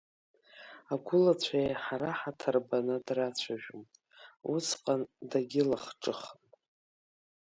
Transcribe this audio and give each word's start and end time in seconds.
Агәылацәа 0.93 1.55
еиҳа 1.63 1.95
раҳаҭыр 2.01 2.55
баны 2.67 2.95
драцәажәон, 3.05 3.83
усҟан 4.53 5.01
дагьылахҿыхын. 5.29 6.39